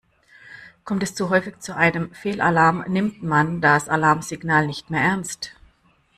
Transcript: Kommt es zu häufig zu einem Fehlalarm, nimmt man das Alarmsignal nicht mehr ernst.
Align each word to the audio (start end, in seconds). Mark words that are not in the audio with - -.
Kommt 0.83 1.03
es 1.03 1.13
zu 1.13 1.29
häufig 1.29 1.59
zu 1.59 1.75
einem 1.75 2.11
Fehlalarm, 2.15 2.83
nimmt 2.87 3.21
man 3.21 3.61
das 3.61 3.87
Alarmsignal 3.87 4.65
nicht 4.65 4.89
mehr 4.89 5.01
ernst. 5.03 5.53